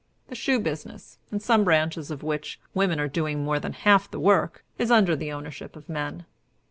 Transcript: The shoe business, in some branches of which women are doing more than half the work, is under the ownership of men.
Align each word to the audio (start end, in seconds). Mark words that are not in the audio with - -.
The 0.29 0.35
shoe 0.35 0.59
business, 0.59 1.19
in 1.31 1.41
some 1.41 1.63
branches 1.63 2.09
of 2.09 2.23
which 2.23 2.59
women 2.73 2.99
are 2.99 3.07
doing 3.07 3.43
more 3.43 3.59
than 3.59 3.73
half 3.73 4.09
the 4.09 4.19
work, 4.19 4.63
is 4.79 4.89
under 4.89 5.15
the 5.15 5.31
ownership 5.31 5.75
of 5.75 5.87
men. 5.87 6.25